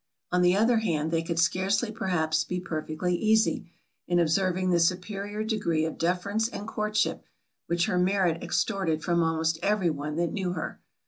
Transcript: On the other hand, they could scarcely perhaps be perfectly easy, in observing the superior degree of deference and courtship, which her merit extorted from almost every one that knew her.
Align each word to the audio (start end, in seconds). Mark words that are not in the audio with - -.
On 0.31 0.41
the 0.41 0.57
other 0.57 0.77
hand, 0.79 1.11
they 1.11 1.21
could 1.21 1.37
scarcely 1.37 1.91
perhaps 1.91 2.43
be 2.43 2.59
perfectly 2.59 3.15
easy, 3.15 3.69
in 4.07 4.17
observing 4.17 4.71
the 4.71 4.79
superior 4.79 5.43
degree 5.43 5.85
of 5.85 5.99
deference 5.99 6.49
and 6.49 6.67
courtship, 6.67 7.23
which 7.67 7.85
her 7.85 7.99
merit 7.99 8.41
extorted 8.41 9.03
from 9.03 9.21
almost 9.21 9.59
every 9.61 9.91
one 9.91 10.15
that 10.15 10.33
knew 10.33 10.53
her. 10.53 10.79